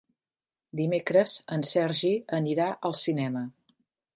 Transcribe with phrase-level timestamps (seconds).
[0.79, 3.45] Dimecres en Sergi anirà al cinema.